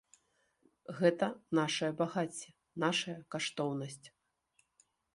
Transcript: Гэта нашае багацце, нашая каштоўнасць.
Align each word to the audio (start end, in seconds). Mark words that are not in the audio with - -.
Гэта 0.99 1.27
нашае 1.59 1.91
багацце, 2.01 2.49
нашая 2.87 3.19
каштоўнасць. 3.37 4.05